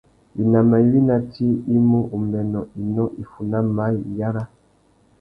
Winama 0.37 0.75
iwí 0.85 0.99
ná 1.07 1.17
tsi 1.31 1.47
i 1.75 1.77
mú: 1.89 1.99
umbênô, 2.15 2.61
inó, 2.81 3.05
iffuná, 3.21 3.57
maye, 3.75 3.99
iyara. 4.11 4.43